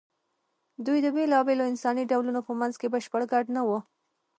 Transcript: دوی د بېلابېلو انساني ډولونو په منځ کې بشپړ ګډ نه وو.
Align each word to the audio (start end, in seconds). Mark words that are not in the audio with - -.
دوی 0.85 0.99
د 1.05 1.07
بېلابېلو 1.15 1.69
انساني 1.71 2.03
ډولونو 2.11 2.39
په 2.47 2.51
منځ 2.59 2.73
کې 2.81 2.91
بشپړ 2.93 3.21
ګډ 3.33 3.45
نه 3.55 3.61
وو. 3.67 3.79